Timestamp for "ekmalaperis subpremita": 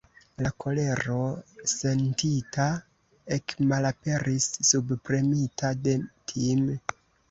3.39-5.77